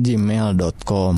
[0.00, 1.16] gmail.com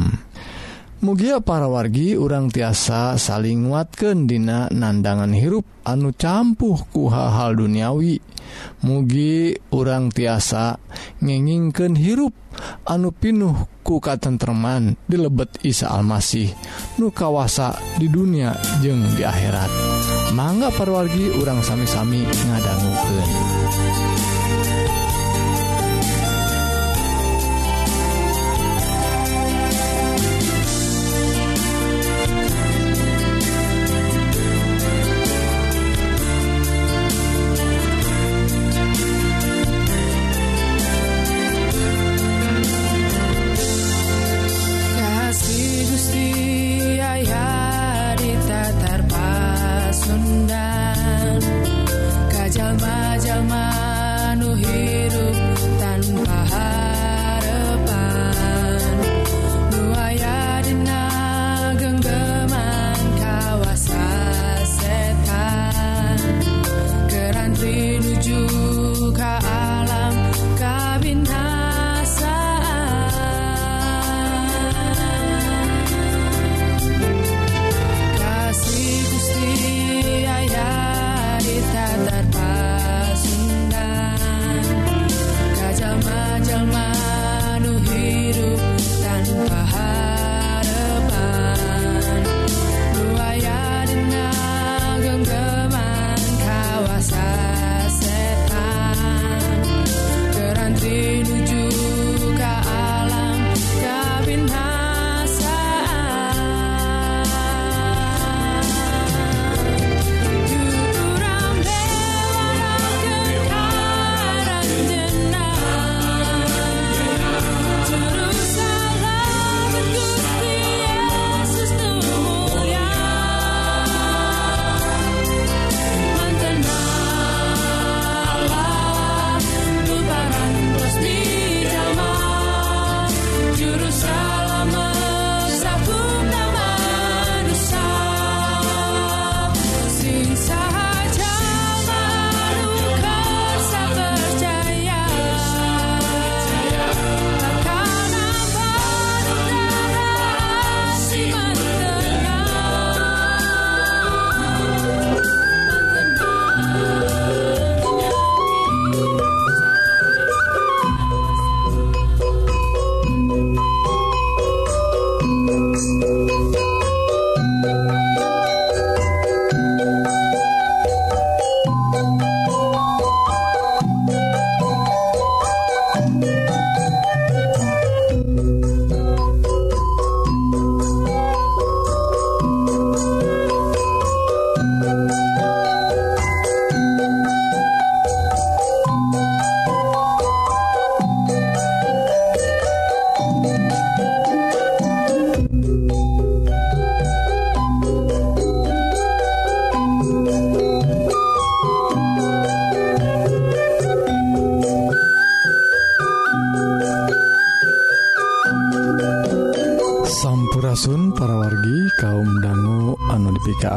[1.03, 8.23] mugia para wargi urang tiasa saling nguatkan dina nandangan hirup anu campuh ku hal-hal duniawi.
[8.87, 10.79] Mugi urang tiasa
[11.19, 12.31] ngengingken hirup
[12.87, 16.55] anu pinuh ku tentteman di lebet Isa Almasih
[17.03, 19.71] nu kawasa di dunia jeng di akhirat.
[20.39, 24.22] Mangga parwargi urang sami-sami ngadangguken.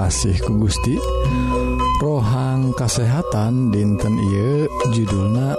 [0.05, 1.01] asih ku Gusti.
[1.97, 5.57] Rohang kasehatan dinten Ieu judulna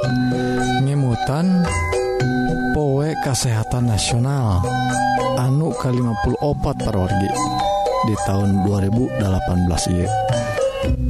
[0.87, 1.67] ngemutan
[2.71, 4.63] powe kasehatan nasional
[5.35, 7.31] anu ke-54 parorgi
[8.07, 10.11] di tahun 2018 Ieu.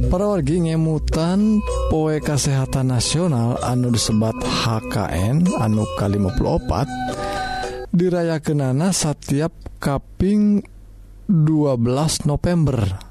[0.09, 1.61] Parorgi ngemutan
[1.93, 6.89] poe kasehatan nasional anu disebat HKN anu ke-54
[7.93, 10.65] dirayakenana setiap kaping
[11.29, 13.06] 12 November.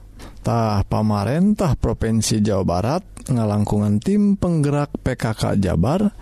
[0.46, 6.14] tah pamarentah Provinsi Jawa Barat ngalangkungan tim penggerak PKK Jabar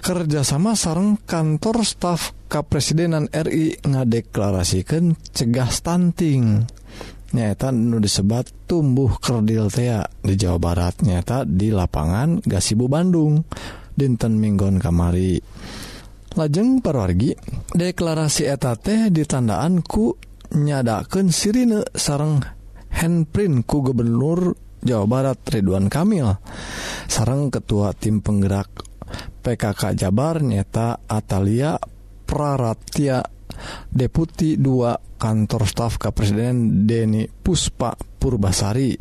[0.00, 6.64] kerjasama sarang kantor staf Kepresidenan RI ngadeklarasikan cegah stunting.
[7.32, 13.44] Nyata nu disebat tumbuh kerdil tea di Jawa Barat nyata di lapangan Gasibu Bandung
[13.92, 15.36] dinten Minggon kamari.
[16.40, 17.36] Lajeng perwargi
[17.76, 20.16] deklarasi etate ditandaan ku
[20.56, 22.61] nyadaken sirine sarang
[23.02, 26.30] handprint ku Gubernur Jawa Barat Ridwan Kamil.
[27.10, 28.70] Sareng ketua tim penggerak
[29.42, 31.74] PKK Jabar nyata Atalia
[32.22, 33.20] Praratia
[33.90, 38.94] Deputi 2 kantor staf Kepresiden Deni Puspa Purbasari.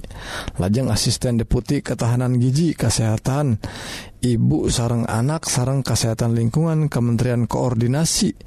[0.58, 3.62] Lajeng asisten Deputi Ketahanan Giji Kesehatan
[4.22, 8.38] Ibu sareng anak sareng kesehatan lingkungan Kementerian Koordinasi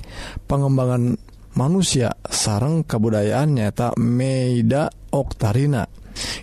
[0.46, 1.18] Pengembangan
[1.54, 5.86] manusia sareng kebudayaan nyata Meida Oktarina.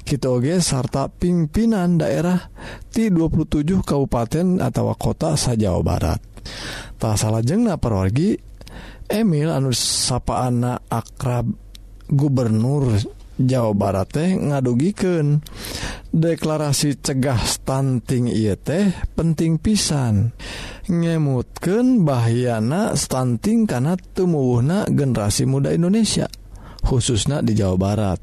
[0.03, 2.51] Kitoge sarta pimpinan daerah
[2.91, 6.19] di 27 kabupaten atau kota sa Jawa Barat.
[6.99, 8.35] Tak salah jengna perwargi
[9.11, 11.47] Emil anu sapaan akrab
[12.07, 12.95] gubernur
[13.45, 15.41] Jawa Barat teh ngadugiken
[16.11, 20.33] deklarasi cegah stunting ieu teh penting pisan.
[20.91, 26.27] Ngemutken bahyana stunting karena tumuwuhna generasi muda Indonesia
[26.81, 28.19] khususnya di Jawa Barat.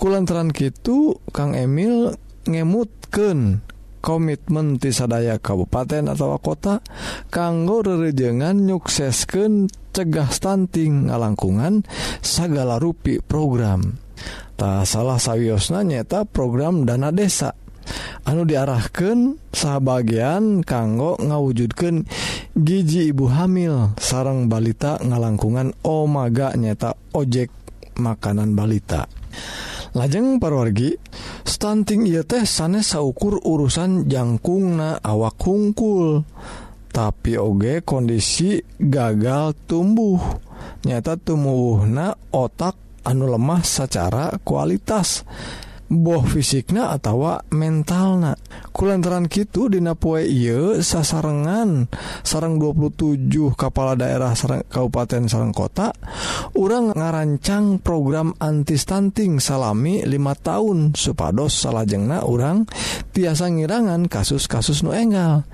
[0.00, 2.16] Kulantaran Kitu Kang Emil
[2.48, 3.64] ngemutken
[4.04, 6.84] komitmen tisadaya kabupaten atau kota
[7.32, 11.88] kanggo rerejengan nyuksesken cegah stunting ngalangkungan
[12.20, 14.03] segala rupi program.
[14.54, 17.54] tak salah sawiosna nyata program dana desa.
[18.24, 22.08] Anu diarahkan sahabatbagian kanggo ngawujudkan
[22.56, 23.92] gigi ibu hamil.
[24.00, 27.52] Sarang balita ngalangkungan Omaga nyata ojek
[28.00, 29.04] makanan balita.
[29.94, 30.96] Lajeng parwargi
[31.46, 36.24] stunting ia teh sanes saukur urusan jangkungna awak hungkul.
[36.94, 40.18] Tapi oge kondisi gagal tumbuh.
[40.86, 45.22] Nyata tumbuhna otak anu lemah secara kualitas.
[45.84, 48.34] Boh fisiknya atau mentalna.
[48.72, 51.86] Kulantaran Kitu Dinapoe Ieu sasarengan.
[52.24, 55.92] Sarang 27 kepala daerah sarang, Kabupaten Sarang kota
[56.56, 62.64] orang ngarancang program anti stunting salami 5 tahun supados salahjengna orang
[63.10, 65.46] tiasa ngirangan kasus-kasus nu engal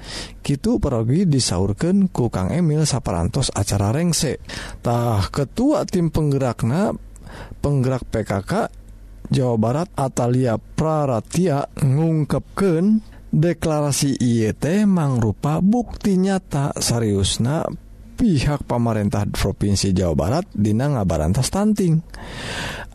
[0.44, 6.92] gitu perogi disaurkan ku Kang Emil saparantos acara rengsetah ketua tim penggerakna
[7.60, 8.52] penggerak PKK
[9.30, 17.62] Jawa Barat Atalia Praratia ngungkapken deklarasi IET mangrupa bukti nyata Sariusna
[18.18, 22.02] pihak pemerintah Provinsi Jawa Barat Dina ngabarantas stunting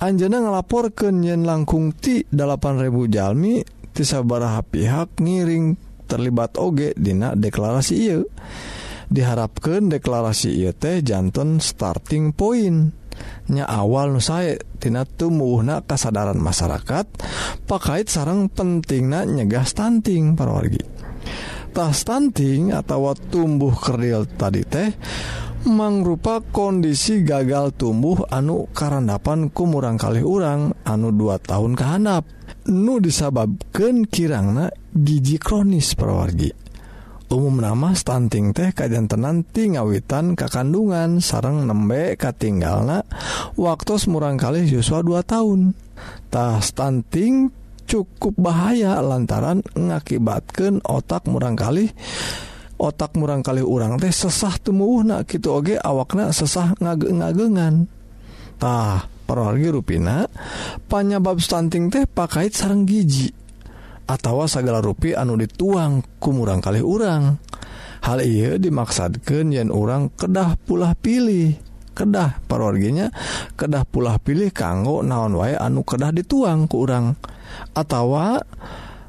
[0.03, 3.63] Anjana ngelapor ke Nyen langkung ti 8000 Jalmi
[3.95, 8.19] tisabaraha pihak ngiring terlibat oge Dina deklarasi I
[9.09, 13.04] diharapkan deklarasi IET jantan starting point.
[13.45, 17.05] nya awal nusaetina tumbuhna kasadaran masyarakat
[17.69, 24.89] pakait sarang penting na nyegah stunting parorgitah stunting atau tumbuh kerdil tadi teh
[25.65, 32.25] mangrupa kondisi gagal tumbuh anu karandapan kumurang kali urang anu 2 tahun kehanap
[32.69, 36.64] nu disababkan kirangna gigi kronis perwargi
[37.33, 43.01] umum nama stunting teh kajjantenanti ngawitan kakandungan sarang nembe katinggalna
[43.57, 47.49] waktu murang kali Yuswa 2 tahuntah stunting
[47.89, 51.89] cukup bahaya lantaran ngakibatkan otak murang kali
[52.77, 60.29] otak murang kali urang teh sesah temuhna gitu oge awakna sesah ngage ngagengantah perorgi ruina
[60.85, 63.44] panyabab stunting teh pakait sarang gigi
[64.05, 67.37] atawa segala rupi anu dituang kumurang kali urang.
[68.05, 71.57] Hal ia dimaksadkan yen orang kedah pulah pilih
[71.95, 73.07] kedah parorginya
[73.55, 77.15] kedah pulah pilih kanggo naon wae anu kedah dituang ke urang
[77.71, 78.43] atawa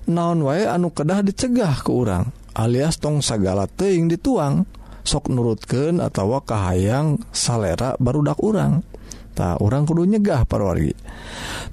[0.07, 4.65] naon wae anu kedah dicegah ke urang alias tong segala teing dituang
[5.07, 8.83] sok nurutken atau kahayang salera barudak urang.
[9.37, 10.97] Ta, orang kudu nyegah parwargi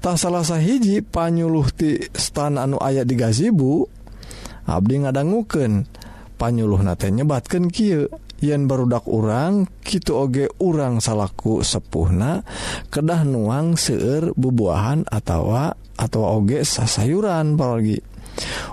[0.04, 3.88] tak salahsa hiji panyuluhti stan anu ayat di gazibu
[4.68, 5.88] Abdi ngadangguken
[6.36, 8.04] panyuluh nate nyebatkan Ky
[8.44, 12.44] yen barudak urang Kitu oge urang salahku sepuhna
[12.92, 17.96] kedah nuang seueur bubuahan atautawa atau oge sasayuran pargi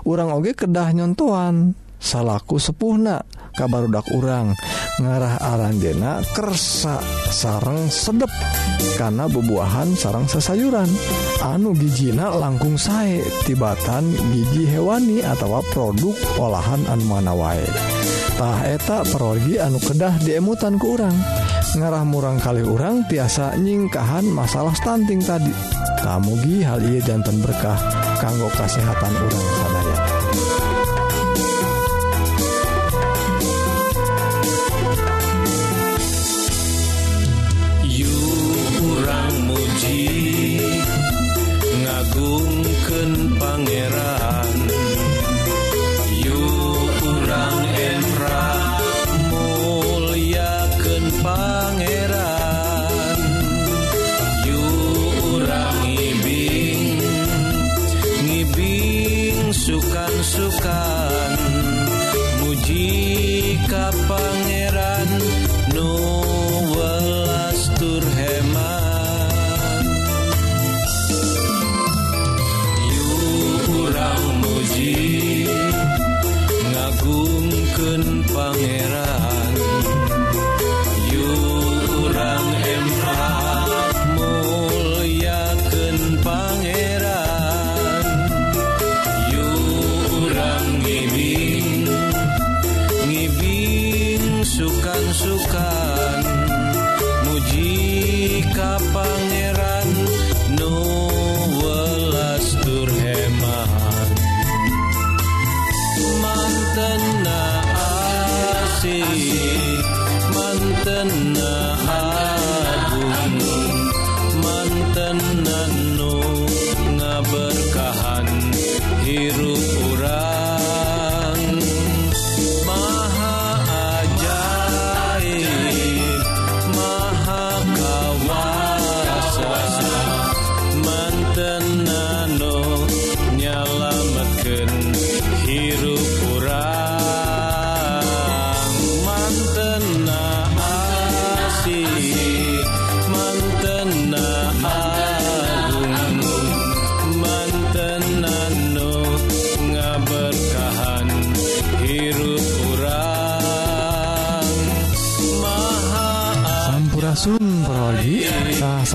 [0.04, 1.72] urang oge kedah nyontoan
[2.02, 3.22] salahku sepuhna.
[3.54, 4.56] Kabarudak urang.
[5.00, 7.00] Ngarah aranjenakersa
[7.32, 8.28] sarang sedep.
[9.00, 10.88] Karena bebuahan sarang sesayuran.
[11.42, 19.78] Anu gijina langkung sae tibatan gigi hewani atau produk olahan anu mana waektaheta pergi anu
[19.80, 21.16] kedah diemutan ke urang.
[21.72, 25.52] Ngarah murang kali urang tiasa nyingkahan masalah stunting tadi.
[26.02, 27.78] Kamugi hal ia jantan berkah
[28.20, 29.91] kanggo kesehatan urang sadaya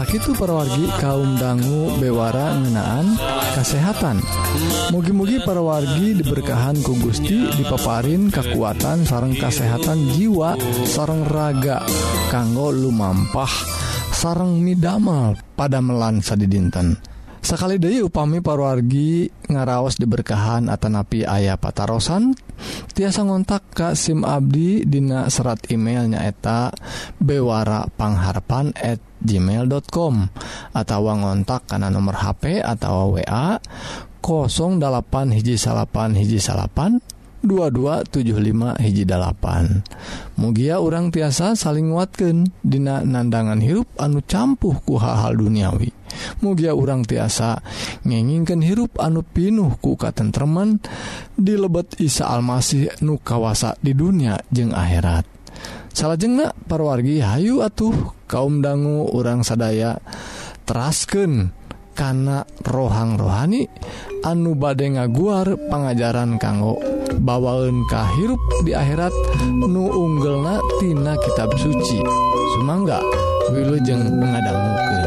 [0.07, 3.19] Sakitu perwargi kaum dangu bewara ngenaan
[3.59, 4.23] kesehatan
[4.95, 10.55] mugi-mugi perwargi diberkahan ku Gusti dipaparin kekuatan sarang kesehatan jiwa
[10.87, 11.83] sarang raga
[12.31, 13.51] kanggo lumampah
[14.15, 16.95] sarang midamal pada melansa di dinten
[17.43, 22.31] sekali Dewi upami parwargi ngaraos diberkahan Atanapi ayah patarosan
[22.93, 26.73] tiasa ngontak Ka SIM Abdi Dina serat email nyaeta
[27.21, 30.13] bewara pangharpan@ gmail.com
[30.77, 33.57] atau ngontak karena nomor HP atau wa
[34.77, 37.01] 08 hiji salapan hiji salapan
[37.45, 45.37] 2275 hiji 8 mugia orang tiasa saling watken Dina nandangan hirup anu campuh ku hal-hal
[45.37, 45.89] duniawi.
[46.41, 47.59] Mugia orang tiasa
[48.03, 50.81] ngenginkan hirup anu pinuh ku katentreman
[51.35, 55.25] di lebet Isa Almasih nu kawasa di dunia jeung akhirat.
[55.91, 59.97] Salah jengnak parwargi Hayu atuh kaum dangu orang sadaya
[60.69, 61.56] terasken
[61.97, 63.65] kana rohang rohani
[64.21, 66.77] anu bade ngaguar pengajaran kanggo
[67.17, 69.11] bawaun kahirup di akhirat
[69.65, 71.97] nu unggelnatina kitab suci.
[72.57, 73.01] Sumangga
[73.49, 75.03] Wilujeng mengadanggukan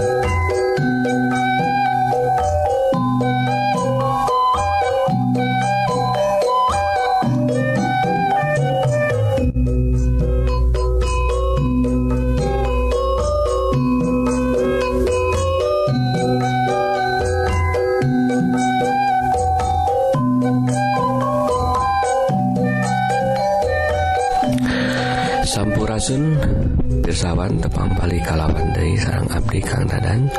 [26.01, 30.33] Asunpirsawan tepang balik kalawan dari sarang Abdi Kang Dadan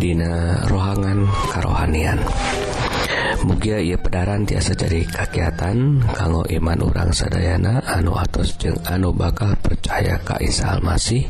[0.00, 2.16] Dina rohangan karohanian
[3.44, 9.52] Mugia ia pedaran tiasa jadi kakiatan kanggo iman urang sadayana anu atos jeung anu bakal
[9.60, 11.28] percaya ka Isa Almasih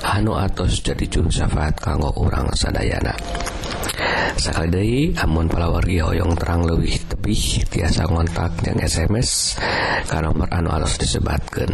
[0.00, 3.12] anu atos jadi juru syafaat kanggo urang sadayana.
[4.40, 9.60] sekali amun palawargi hoyong terang lebih tebih tiasa ngontak yang SMS
[10.08, 11.68] ke nomor anu alus disebatkan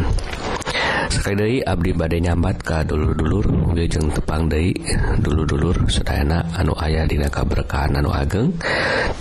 [1.11, 4.73] sekali Abdi badai nyambat ke dulu-dulur wijeng tepang Dei
[5.21, 8.55] dulu-dulur sedayana anu ayah di kaberkahan anu ageng.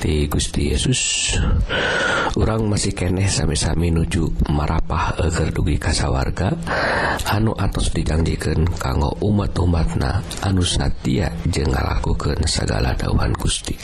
[0.02, 1.34] Di Gusti Yesus
[2.38, 6.54] orang masih keneh sami-sami nuju marapah agar dugi kasawarga
[7.32, 13.76] anu atas dijanjikan kanggo umat-umatna anu satia jeng ngalakukan segala dawan Gusti.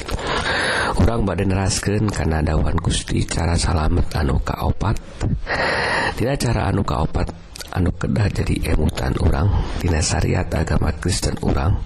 [0.99, 4.99] Orang badan nerasken karena dawan Gusti cara salamet anu kaopat.
[6.11, 11.79] Tidak cara anu kaopat anu kedah jadi emutan orangtina syariat agama Kristen orang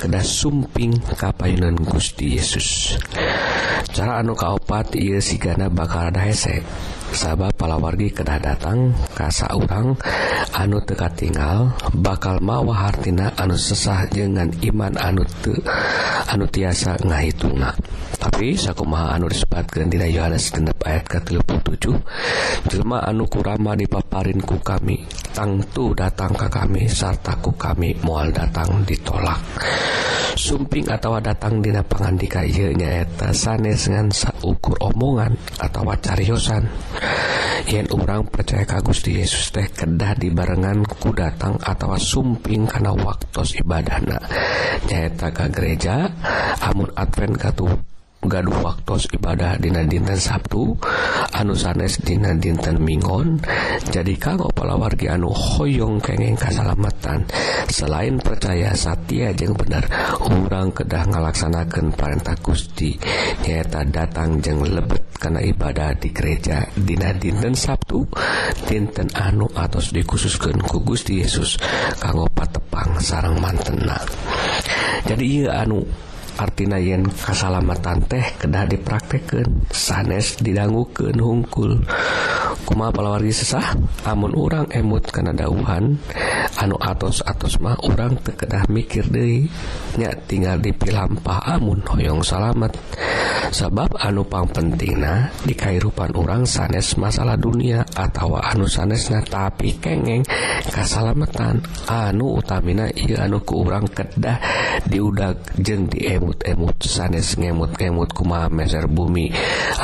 [0.00, 3.00] kedah sumping kapayunan Gusti Yesus.
[3.94, 6.60] Cara anu kaopat ia sigana bakal ada hesek
[7.14, 9.96] sabab palawargi kedah datang kasa urang
[10.52, 15.56] anu teka tinggal bakal mawa hartina anu sesah dengan iman anu te,
[16.28, 17.72] anu tiasa ngahitunga
[18.20, 24.60] tapi sakumaha anu disebutkan dina Yohanes genep ayat ke 37 jelema anu kurama dipaparin ku
[24.60, 25.00] kami
[25.32, 29.40] tangtu datang ke kami serta ku kami moal datang ditolak.
[30.34, 36.66] Sumping atau datang dina pangandika ieu nyaeta sanes ngan saukur omongan atau cariosan.
[37.70, 43.42] yen orang percaya ka Gusti Yesus teh kedah dibarengan ku datang atau sumping karena waktu
[43.60, 44.18] ibadahna.
[44.90, 46.10] Nyaeta ka gereja
[46.60, 47.93] amun Advent katu
[48.26, 50.74] gaduh waktu ibadah Dina dinten Sabtu
[51.34, 53.40] anu sanes Dina dinten Mingon
[53.90, 57.26] jadi kanggo palawargi anu Hoong kengeng kasalamatan.
[57.68, 59.84] Selain percaya Satya jeung bener
[60.24, 62.96] orang kedah ngalaksanakan perintah Gusti.
[63.44, 68.06] Nyata datang jeng lebet karena ibadah di gereja Dina dinten Sabtu.
[68.64, 71.60] Dinten anu atau dikhususkan ku Gusti Yesus
[72.00, 74.00] kanggo patepang sarang mantena.
[75.04, 75.84] Jadi ia anu
[76.38, 81.82] artina yen kasalamatan teh kedah dipraktekkan sanes didangguken hungkul.
[82.64, 83.76] kuma palawargi sesah?
[84.08, 86.00] Amun urang emut karena dauhan
[86.56, 92.72] anu atos-atos mah orang tekedah mikir dirinya tinggal dipilampah ah, amun hoyong salamet.
[93.52, 100.24] Sabab anu pang pentingna di kairupan orang sanes masalah dunia atau anu sanesna tapi kengeng
[100.72, 104.40] kasalametan anu utamina iya anu ku orang kedah
[104.88, 109.28] diudak jeng diemut-emut sanes ngemut ngemut kuma meser bumi.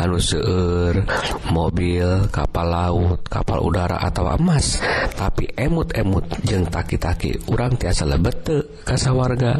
[0.00, 1.04] Anu seueur
[1.52, 4.78] mobil kapal laut kapal udara atau emas.
[5.18, 9.58] Tapi emut-emut jeng taki-taki urang tiasa lebete kasa warga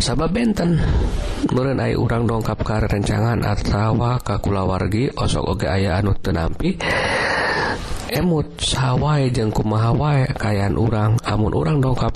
[0.00, 0.80] sabab benten
[1.52, 6.78] Nurren ay urang dongkap ke rencangan atawa kakulawargi osok oge aya anu tenampi
[8.12, 11.16] emut sawwai kumaha wae kayan urang.
[11.24, 12.12] Amun urang dongkap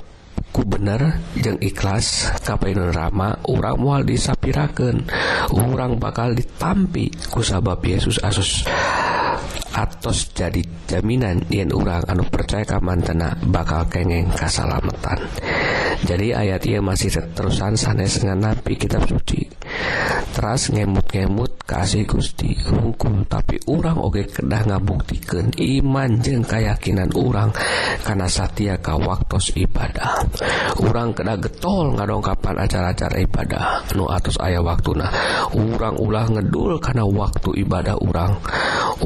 [0.53, 5.05] ku bener jeng ikhlas kapainun Rama urang mual disapiraken
[5.53, 8.65] urang bakal ditampi ku sabab Yesus Asus.
[9.77, 15.21] atos jadi jaminan yen urang anu percaya ka mantena bakal kengeng kasalamatan.
[16.09, 19.45] Jadi ayat ia masih terusan sanes dengan nabi kitab suci.
[20.37, 27.49] Teras ngemut-ngemut kasih Gusti hukum tapi orang oge kedah ngabuktikan iman jeng keyakinan orang
[28.05, 30.23] karena Satya waktu ibadah.
[30.85, 33.65] Orang kedah getol ngadongkapan acara-acara ibadah
[33.97, 35.09] nu atus ayah waktu nah
[35.57, 38.37] orang ulah ngedul karena waktu ibadah orang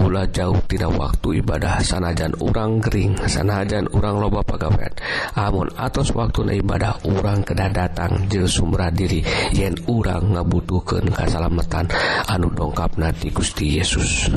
[0.02, 1.78] ulah jauh tidak waktu ibadah.
[1.78, 4.92] Sanajan orang kering sanajan orang loba pegawai
[5.38, 9.22] amun atus waktu ibadah orang kedah datang je sumra diri.
[9.54, 11.88] Yen orang dibutuhkan kasalamatan
[12.28, 14.28] anu dongkap nanti Gusti Yesus.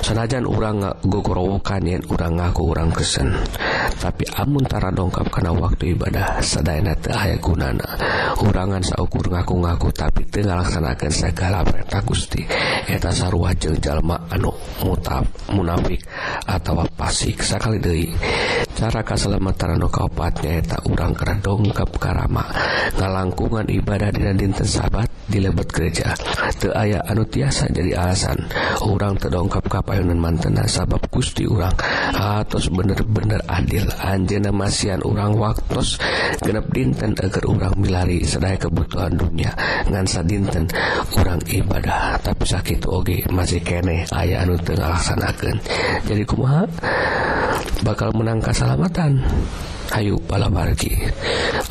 [0.00, 3.36] Sanajan orang gogorowokan yen orang ngaku orang kesen.
[4.00, 7.86] tapi amuntara dongkap karena waktu ibadah sedayana aya gunana.
[8.40, 12.42] Urangan saukur ngaku-ngaku tapi tengahlaksanakan segala perintah Gusti.
[12.84, 14.52] Eta sarua jeung jalma anu
[14.84, 16.04] mutab munafik
[16.44, 18.08] atau pasik sakali deui.
[18.74, 22.44] Cara kaselamatan anu kaopat eta urang kana dongkap karama.
[22.98, 26.12] Ngalangkungan ibadah dina dinten sabat di lebet gereja.
[26.58, 28.36] Teu aya anu tiasa jadi alasan.
[28.84, 31.72] Urang terdongkap kapayunan mantena sabab Gusti urang.
[32.14, 33.40] Atos bener-bener
[33.74, 35.98] adil Anjena Masian urang waktos
[36.38, 39.50] genep dinten agar urang milari sedaya kebutuhan dunia.
[39.90, 40.70] Ngansa dinten
[41.18, 45.58] urang ibadah tapi sakit Oge masih kene aya anu tengah laksanakan
[46.06, 46.70] jadi kumaha?
[47.82, 49.18] Bakal menang salamatan
[49.92, 50.96] Ayu palabargi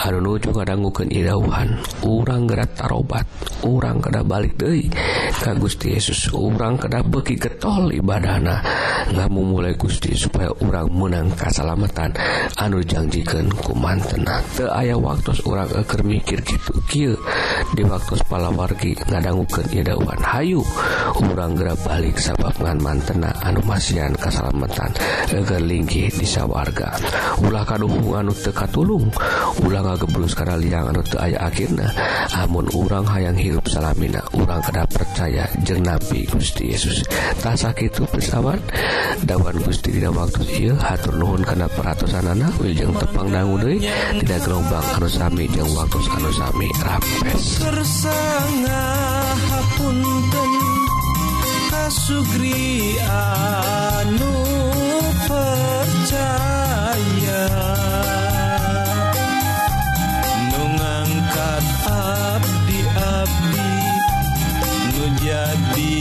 [0.05, 1.81] anu nuju ngadangguken irauhan.
[2.05, 3.25] Urang gerak tarobat.
[3.65, 4.91] Urang kada balik deui
[5.41, 6.29] ka Gusti Yesus.
[6.35, 8.61] Urang kada beki getol ibadahna.
[9.09, 12.13] Ngamu mulai Gusti supaya urang menang kasalamatan.
[12.61, 17.15] Anu janjikan ku mantena ke ayah waktu urang eker mikir gitu kill
[17.73, 20.19] di waktu palawargi ngadangguken irauhan.
[20.21, 20.61] Hayu
[21.17, 24.91] urang gerak balik sabab ngan mantena anu masihan kasalamatan.
[25.31, 26.93] Eger linggih di sawarga.
[27.41, 29.07] Ulah kaduh anu teka tulung
[29.63, 31.87] ulang gebrus karena liang anu teu aya akhirna
[32.43, 37.07] amun urang hayang hirup salamina urang kada percaya jeung nabi Gusti Yesus.
[37.39, 38.59] Tak sakitu pesawat
[39.23, 45.07] dawan Gusti dina waktu ieu hatur nuhun kana peratosanana wilujeng tepang dangu tidak gelombang anu
[45.07, 47.63] sami jeung waktu anu sami rapes
[53.03, 54.33] anu
[55.29, 56.23] percaya
[65.23, 65.95] jadi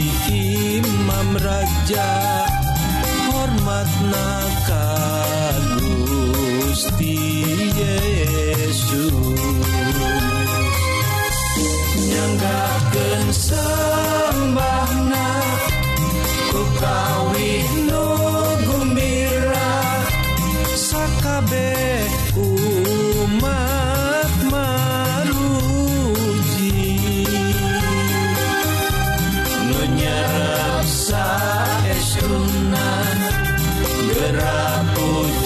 [0.83, 2.11] imam raja
[3.31, 4.31] Hormatna
[4.67, 4.87] ka
[5.79, 7.17] Gusti
[7.71, 9.15] Yesus.
[12.03, 15.29] Nyanggakeun sembahna
[16.51, 18.05] ku kawih nu
[18.67, 19.71] gumbira
[20.75, 23.82] sakabeh umat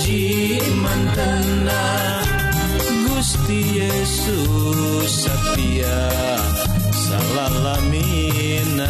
[0.08, 1.82] hiji mantena
[3.08, 6.00] Gusti Yesus setia
[7.08, 8.89] salalamina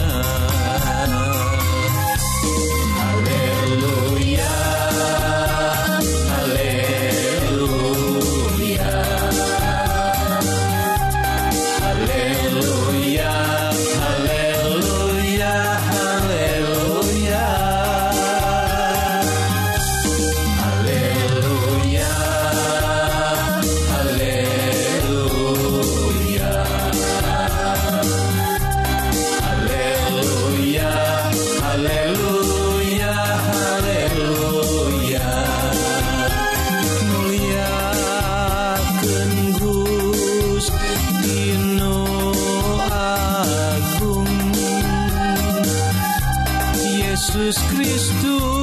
[47.37, 48.56] Jesus Cristo.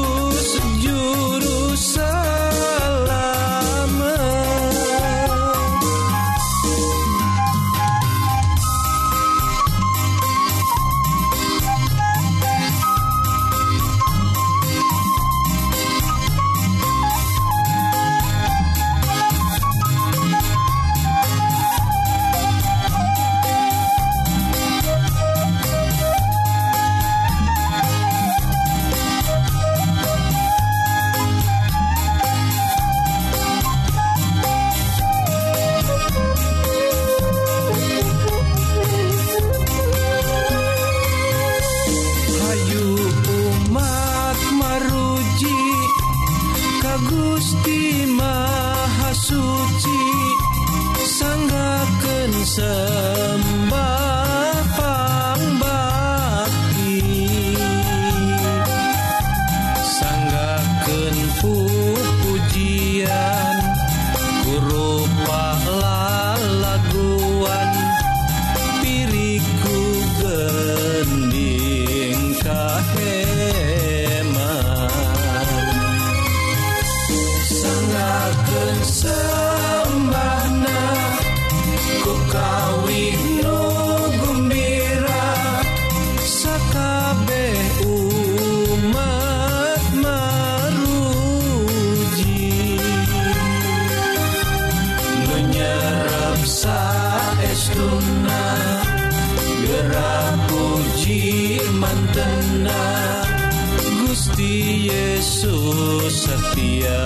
[104.94, 107.02] Yesus setia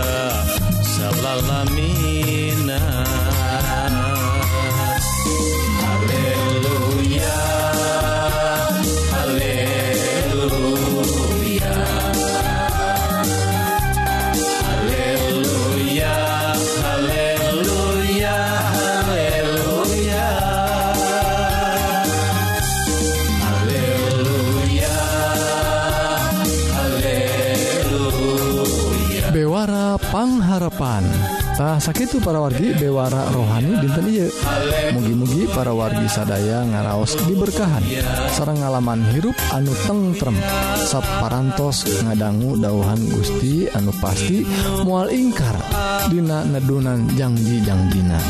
[0.85, 2.77] salalamina
[30.79, 34.31] Jepantah sakit para wargi Dewara rohani dinten
[34.95, 37.83] mugi-mugi para wargi sadaya ngaraos diberkahan.
[38.31, 40.39] Sarang ngalaman hirup anu tengrem
[40.87, 44.47] sapparantos ngadanggu dauhan Gusti anu pasti
[44.87, 45.59] mual ingkar.
[46.15, 48.23] Dina nedunan janji Janjina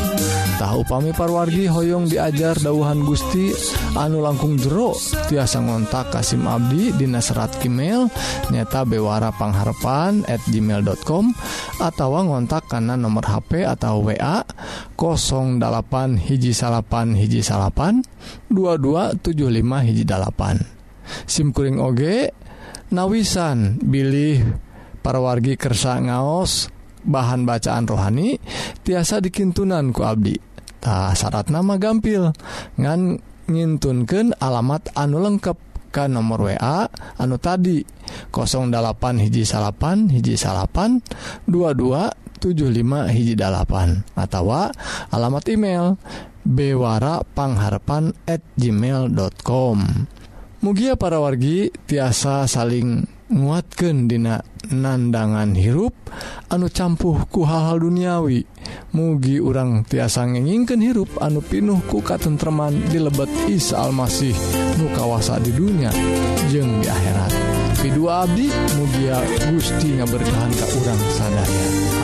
[0.59, 3.55] tahu upami parwargi Hoyong diajar dauhan Gusti
[3.95, 4.91] anu langkung jero
[5.31, 8.11] tiasa ngontak Kasim Abdi Dina serat email
[8.51, 11.31] nyata bewara pangharpan@ gmail.com
[11.79, 14.43] atau ngontak karena nomor HP atau WA
[14.99, 18.03] 08 hiji salapan hiji salapan
[18.51, 20.59] 2275 hijjipan
[21.23, 22.01] SIMkuring OG
[22.91, 24.43] nawisan bilih
[24.99, 26.67] para wargi kersa ngaos
[26.99, 28.35] bahan bacaan rohani
[28.83, 30.48] tiasa dikintunanku Abdi
[30.79, 32.31] Ta syarat nama gampil
[32.79, 33.19] ngan
[33.51, 35.57] nyintunkan alamat anu lengkap
[35.89, 36.85] ke nomor WA
[37.17, 37.81] anu tadi
[38.29, 41.01] 08 hiji salapan hiji salapan
[41.49, 44.53] 2275 hiji dalapan atau
[45.09, 45.97] alamat email
[46.45, 49.77] bewarapangharapan at gmail.com
[50.59, 55.95] Mugia para wargi tiasa saling nguatkan dina nandangan hirup
[56.51, 58.43] anu campuhku hal-hal duniawi.
[58.95, 64.33] mugi urang tiasa ngeningken hirup anu pinuh ku katentreman di lebet Isa Almasih
[64.81, 65.93] nu kawasa di dunia
[66.49, 67.31] jeng di akhirat.
[67.79, 69.21] Kedua Abdi mugia
[69.51, 71.98] Gusti ngaberkahan ke urang sadaya.